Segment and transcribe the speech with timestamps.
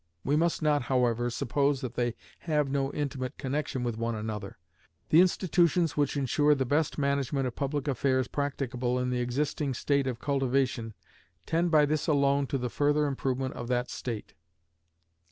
[0.23, 4.57] We must not, however, suppose that they have no intimate connection with one another.
[5.09, 10.07] The institutions which insure the best management of public affairs practicable in the existing state
[10.07, 10.95] of cultivation
[11.45, 14.33] tend by this alone to the further improvement of that state.